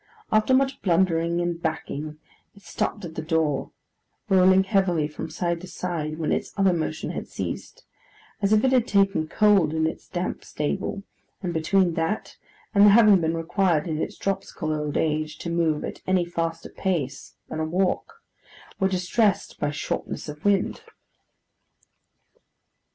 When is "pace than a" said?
16.69-17.63